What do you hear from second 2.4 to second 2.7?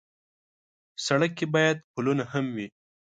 وي.